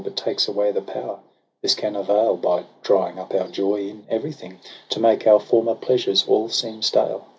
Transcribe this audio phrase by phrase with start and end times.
[0.03, 1.19] But takes away the power—
[1.61, 2.35] this can avail.
[2.35, 4.57] By drying up our joy in everything,
[4.89, 7.27] To make our former pleasures all seem stale.